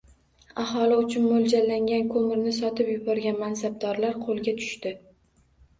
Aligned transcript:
Aholi 0.61 0.95
uchun 1.01 1.27
mo‘ljallangan 1.33 2.09
ko‘mirni 2.15 2.55
sotib 2.61 2.91
yuborgan 2.95 3.39
mansabdorlar 3.47 4.21
qo‘lga 4.27 4.61
tushdi 4.65 4.99